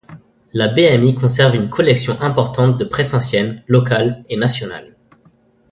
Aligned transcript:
La 0.53 0.67
bmi 0.67 1.13
conserve 1.13 1.55
une 1.55 1.69
collection 1.69 2.19
importante 2.21 2.75
de 2.79 2.85
presse 2.85 3.13
ancienne, 3.13 3.63
locale 3.67 4.25
et 4.29 4.35
nationale. 4.35 4.95